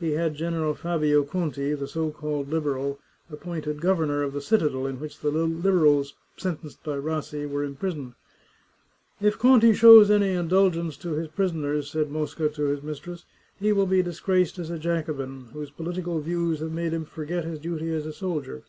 [0.00, 2.98] He had General Fabio Conti, the so called Liberal,
[3.30, 8.14] appointed governor of the citadel in which the Liberals sentenced by Rassi were imprisoned."
[9.20, 13.26] If Conti shows any indulgence to his pris oners," said Mosca to his mistress,"
[13.60, 17.58] he will be disgraced as a Jacobin, whose political views have made him forget his
[17.58, 18.62] duty as a soldier.